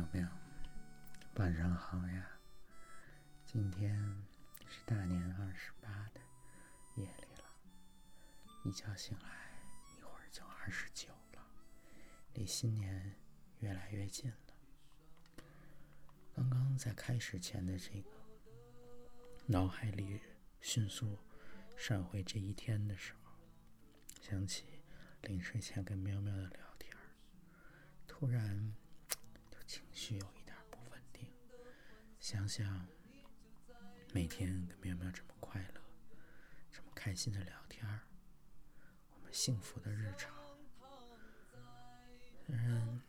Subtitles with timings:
[0.00, 0.28] 喵喵，
[1.34, 2.26] 晚上好呀！
[3.44, 3.94] 今天
[4.66, 6.20] 是大年二十八的
[6.94, 7.44] 夜里了，
[8.64, 9.28] 一觉醒来，
[9.94, 11.46] 一会儿就二十九了，
[12.32, 13.14] 离新年
[13.58, 14.36] 越来越近了。
[16.34, 18.10] 刚刚在开始前的这个
[19.44, 20.18] 脑海里
[20.62, 21.18] 迅速
[21.76, 23.34] 闪回这一天的时候，
[24.22, 24.64] 想起
[25.20, 26.96] 临睡前跟喵喵的聊天，
[28.06, 28.74] 突然。
[29.70, 31.32] 情绪有一点不稳定，
[32.18, 32.88] 想想
[34.12, 35.80] 每天跟喵喵这么快乐、
[36.72, 37.86] 这么开心的聊天，
[39.14, 40.34] 我们幸福的日常，
[42.44, 43.00] 虽然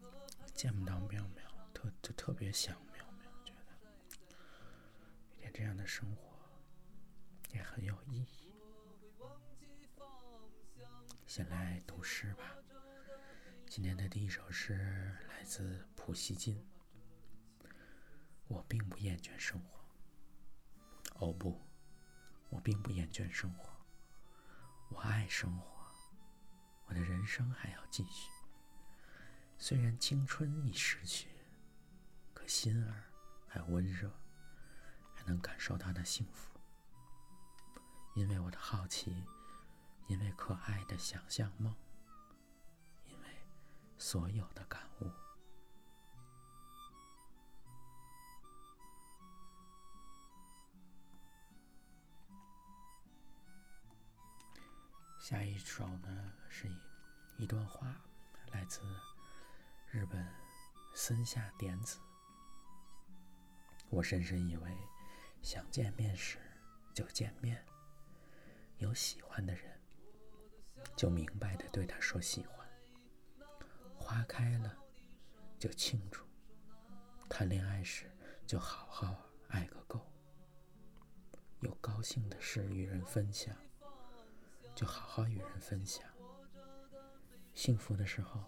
[0.54, 1.44] 见不到喵喵，
[1.74, 3.76] 特就特别想喵喵，觉得
[5.32, 6.38] 每天这样的生活
[7.50, 8.54] 也很有意义。
[11.26, 12.61] 先来读诗吧。
[13.74, 16.62] 今天的第一首诗来自普希金。
[18.50, 19.80] 我并不厌倦生活。
[21.26, 21.58] 哦不，
[22.50, 23.70] 我并不厌倦生活。
[24.90, 25.88] 我爱生活，
[26.88, 28.30] 我的人生还要继续。
[29.58, 31.30] 虽然青春已逝去，
[32.34, 33.06] 可心儿
[33.48, 34.12] 还温热，
[35.16, 36.52] 还能感受到那幸福。
[38.16, 39.24] 因为我的好奇，
[40.08, 41.74] 因为可爱的想象梦。
[44.02, 45.12] 所有的感悟。
[55.20, 57.96] 下一首呢是一一段话，
[58.52, 58.82] 来自
[59.92, 60.28] 日本
[60.96, 62.00] 森下典子。
[63.92, 64.78] 我深深以为，
[65.44, 66.40] 想见面时
[66.92, 67.64] 就见面，
[68.80, 69.80] 有喜欢的人，
[70.96, 72.61] 就明白的对他说喜欢。
[74.12, 74.78] 花开了，
[75.58, 76.20] 就庆祝；
[77.30, 78.12] 谈恋爱时，
[78.46, 79.16] 就好好
[79.48, 80.06] 爱个够。
[81.62, 83.56] 有高兴的事与人分享，
[84.76, 86.06] 就好好与人分享。
[87.56, 88.44] 幸福的时候，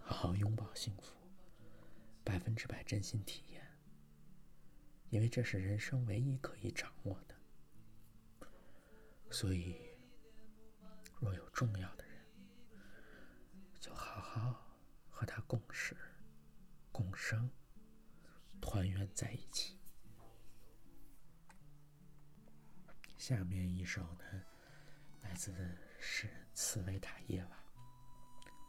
[0.00, 1.16] 好好拥抱幸福，
[2.22, 3.66] 百分之百真心体验，
[5.10, 8.46] 因为这是人生唯一可以掌握的。
[9.28, 9.76] 所以，
[11.18, 12.24] 若有重要的人，
[13.80, 14.63] 就好好。
[15.24, 15.96] 和他共事、
[16.92, 17.50] 共生、
[18.60, 19.80] 团圆在一起。
[23.16, 24.42] 下面一首呢，
[25.22, 25.50] 来自
[25.98, 27.56] 诗人茨维塔耶娃。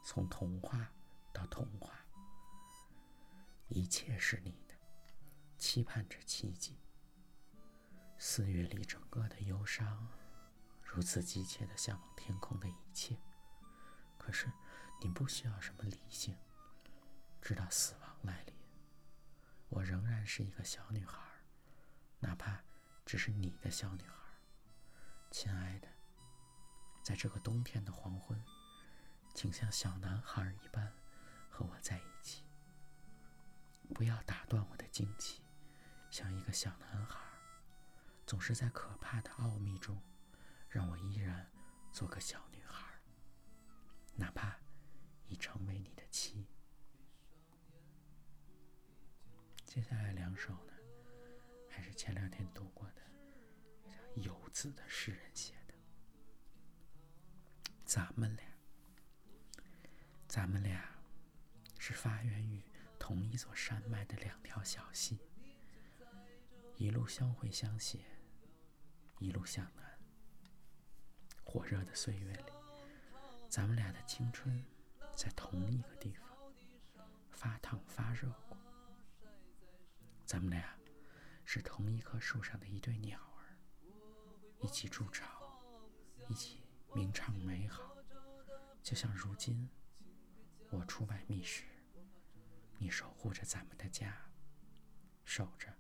[0.01, 0.89] 从童话
[1.33, 1.93] 到童话，
[3.67, 4.75] 一切是你的，
[5.57, 6.79] 期盼着奇迹。
[8.17, 10.07] 四月里整个的忧伤，
[10.81, 13.17] 如此急切的向往天空的一切。
[14.17, 14.49] 可是。
[15.01, 16.35] 你不需要什么理性，
[17.45, 18.55] 直到死亡来临。
[19.69, 21.21] 我仍然是一个小女孩，
[22.19, 22.59] 哪怕
[23.05, 24.15] 只是你的小女孩，
[25.29, 25.87] 亲爱的。
[27.03, 28.43] 在这个冬天的黄昏，
[29.35, 30.91] 请像小男孩一般
[31.47, 32.43] 和我在一起。
[33.93, 35.43] 不要打断我的惊奇，
[36.09, 37.19] 像一个小男孩，
[38.25, 40.01] 总是在可怕的奥秘中，
[40.67, 41.47] 让我依然
[41.91, 42.99] 做个小女孩，
[44.15, 44.57] 哪怕。
[45.27, 46.47] 已成为你的妻。
[49.75, 50.73] 接下来两首呢，
[51.69, 53.01] 还是前两天读过的，
[54.15, 55.73] 叫游子的诗人写的。
[57.83, 58.45] 咱们俩，
[60.29, 60.89] 咱们俩
[61.77, 62.63] 是发源于
[62.97, 65.19] 同一座山脉的两条小溪，
[66.77, 67.99] 一路相会相携，
[69.19, 69.99] 一路向南。
[71.43, 72.53] 火热的岁月里，
[73.49, 74.63] 咱们俩的青春。
[75.17, 76.29] 在同一个地方
[77.31, 78.33] 发烫发热，
[80.35, 80.75] 咱们俩
[81.45, 83.55] 是同一棵树上的一对鸟儿，
[84.59, 85.25] 一起筑巢，
[86.27, 86.61] 一起
[86.93, 87.95] 鸣唱美好，
[88.83, 89.69] 就像如今
[90.71, 91.63] 我出外觅食，
[92.77, 94.13] 你守护着咱们的家，
[95.23, 95.73] 守着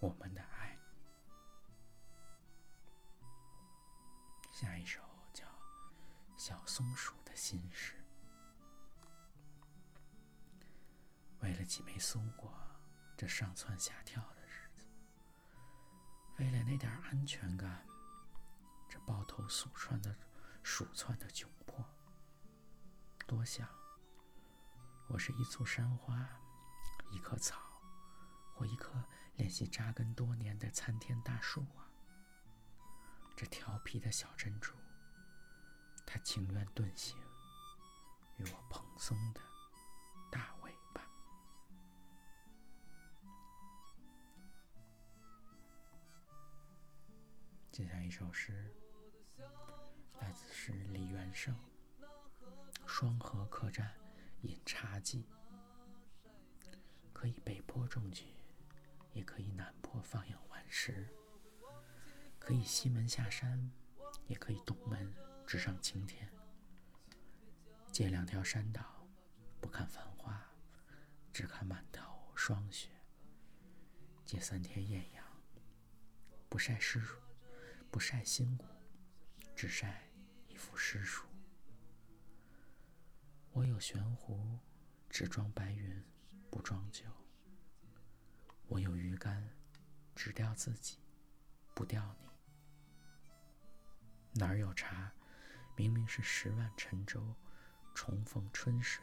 [0.00, 0.76] 我们的爱。
[4.52, 5.00] 下一首
[5.32, 5.46] 叫
[6.36, 7.94] 《小松鼠的心事》。
[11.40, 12.52] 为了几枚松果，
[13.16, 14.86] 这上蹿下跳的日子；
[16.38, 17.82] 为了那点安全感，
[18.90, 20.14] 这抱头鼠窜的
[20.62, 21.82] 鼠窜的窘迫。
[23.26, 23.66] 多想，
[25.08, 26.28] 我是一簇山花，
[27.10, 27.56] 一棵草，
[28.54, 29.02] 或一棵
[29.36, 31.88] 练习扎根多年的参天大树啊！
[33.34, 34.74] 这调皮的小珍珠，
[36.04, 37.18] 它情愿遁形，
[38.36, 39.40] 与我蓬松的
[47.76, 48.74] 接下来一首诗，
[50.18, 51.54] 来自是李元胜，
[52.86, 53.94] 《双河客栈
[54.40, 55.28] 饮茶记》。
[57.12, 58.24] 可以北坡种菊，
[59.12, 60.94] 也可以南坡放养顽石；
[62.38, 63.70] 可以西门下山，
[64.26, 65.14] 也可以东门
[65.46, 66.32] 直上青天。
[67.92, 69.06] 借两条山道，
[69.60, 70.50] 不看繁花，
[71.30, 72.88] 只看满头霜雪；
[74.24, 75.22] 借三天艳阳，
[76.48, 77.02] 不晒诗，
[77.96, 78.66] 不晒新骨，
[79.54, 80.06] 只晒
[80.48, 81.24] 一幅诗书。
[83.52, 84.58] 我有悬壶，
[85.08, 86.04] 只装白云。
[86.50, 87.06] 不装酒，
[88.66, 89.48] 我有鱼竿，
[90.14, 90.98] 只钓自己，
[91.74, 92.28] 不钓你。
[94.38, 95.10] 哪儿有茶，
[95.74, 97.34] 明明是十万沉舟，
[97.94, 99.02] 重逢春水；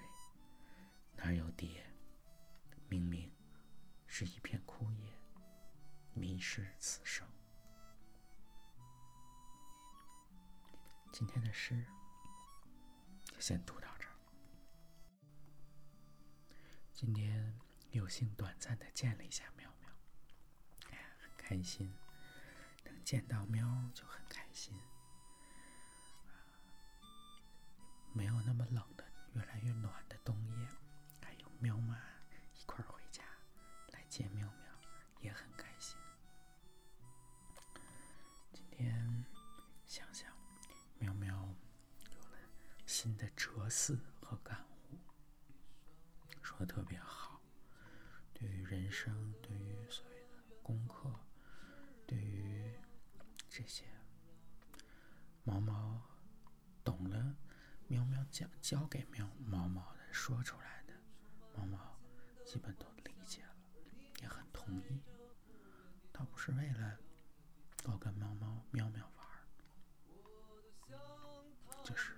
[1.16, 1.84] 哪儿有蝶，
[2.88, 3.31] 明明
[4.06, 5.12] 是一片枯叶，
[6.13, 7.28] 迷失此生。
[11.13, 11.86] 今天的诗
[13.24, 14.15] 就先读到这儿。
[16.92, 17.56] 今天
[17.92, 19.89] 有幸短暂的见了一下喵喵，
[20.89, 21.94] 哎呀，很开心，
[22.83, 23.63] 能见到喵
[23.94, 24.74] 就很开心。
[28.12, 29.06] 没有那么冷的，
[29.36, 29.93] 越来越暖
[55.53, 56.01] 猫猫
[56.83, 57.35] 懂了，
[57.88, 60.94] 喵喵讲教给喵猫猫的，说出来的，
[61.55, 61.77] 猫猫
[62.44, 63.55] 基本都理解了，
[64.19, 65.00] 也很同意，
[66.11, 66.97] 倒不是为了
[67.83, 69.45] 多跟猫猫喵喵玩儿，
[71.83, 72.13] 就是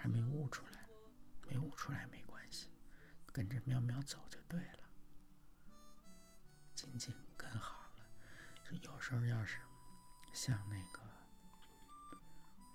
[0.00, 0.88] 还没悟出来，
[1.48, 2.70] 没悟出来没关系，
[3.32, 4.88] 跟着喵喵走就对了，
[6.74, 8.06] 静静跟好了。
[8.82, 9.58] 有时候要是
[10.32, 11.00] 像那个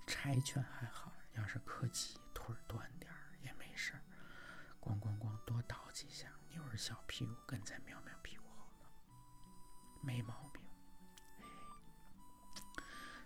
[0.05, 4.01] 柴犬还好，要是柯基腿短点儿也没事儿，
[4.81, 8.89] 咣咣咣多倒几下，扭着小屁股跟在喵喵屁股后头，
[10.01, 10.61] 没毛病。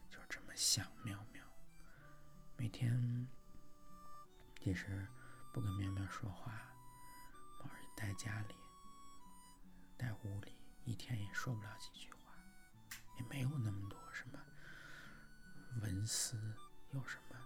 [0.09, 1.43] 就这么想喵喵，
[2.57, 3.27] 每天
[4.67, 5.07] 其实
[5.53, 6.51] 不跟喵喵说话，
[7.57, 8.55] 猫儿待家里，
[9.95, 12.33] 待屋里，一天也说不了几句话，
[13.15, 14.37] 也没有那么多什么
[15.81, 16.35] 文思，
[16.91, 17.39] 有什么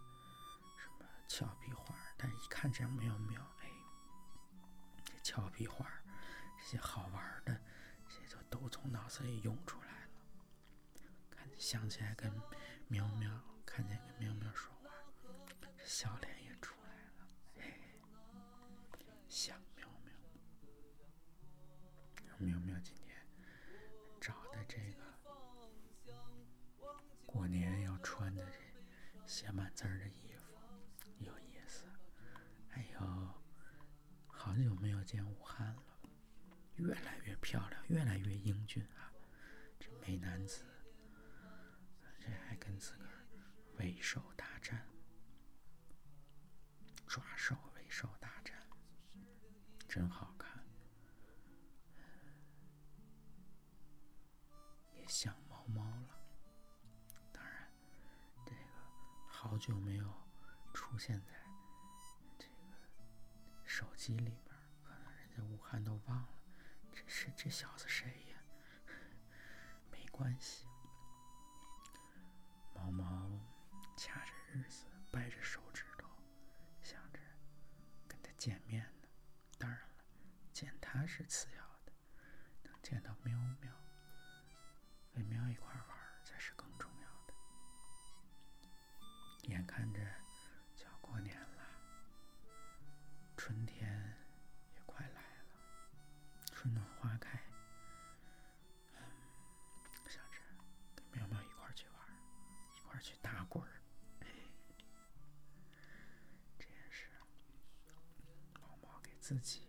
[0.79, 3.69] 什么俏皮话但一看这样喵喵，哎，
[5.03, 5.85] 这俏皮话
[6.57, 7.55] 这些好玩的，
[8.09, 10.09] 这些就都从脑子里涌出来了，
[11.29, 12.33] 看想起来跟。
[12.87, 13.31] 喵喵，
[13.63, 14.89] 看见跟喵喵说话，
[15.85, 16.30] 笑脸
[22.41, 23.15] 苗苗今天
[24.19, 25.17] 找的这个
[27.25, 30.53] 过年要穿的这写满字儿的衣服
[31.19, 31.85] 有意思。
[32.71, 33.33] 哎呦，
[34.27, 35.83] 好久没有见武汉了，
[36.77, 39.13] 越来越漂亮，越来越英俊啊！
[39.79, 40.65] 这美男子。
[42.19, 43.25] 这还跟自个儿
[43.77, 44.21] 为首
[61.03, 61.33] 现在
[62.37, 62.53] 这个
[63.65, 66.27] 手机里边，可能人家武汉都忘了，
[66.93, 68.37] 这是这小子谁呀？
[69.89, 70.67] 没关系。
[72.75, 73.31] 毛毛
[73.97, 76.07] 掐着日子，掰着手指头，
[76.83, 77.19] 想着
[78.07, 79.07] 跟他见面呢。
[79.57, 80.03] 当然了，
[80.53, 81.91] 见他是次要的，
[82.61, 83.73] 能见到喵喵，
[85.15, 87.33] 跟喵一块玩才是更重要的。
[89.47, 89.99] 眼看着
[109.31, 109.61] 自己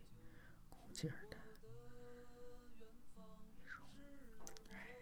[0.69, 1.37] 鼓劲儿的
[3.14, 3.81] 一种，
[4.73, 4.99] 哎，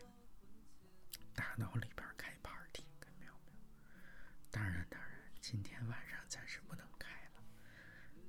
[1.34, 3.54] 打脑里边开 party 跟苗苗。
[4.50, 7.42] 当然，当然，今天晚上暂时不能开了。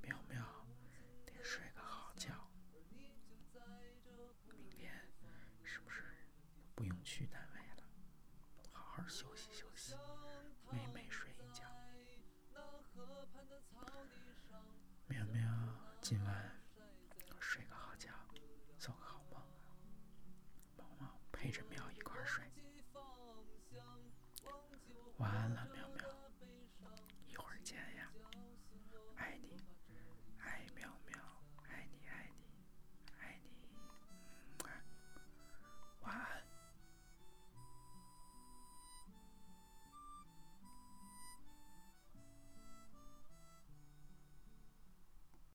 [0.01, 0.41] 苗苗
[1.25, 2.29] 得睡个好觉，
[4.47, 4.89] 明天
[5.65, 6.15] 是不是
[6.73, 7.83] 不用去单位了？
[8.71, 9.95] 好好休息休息，
[10.71, 11.65] 美美睡一觉。
[15.09, 15.80] 苗苗
[16.11, 16.50] 今晚。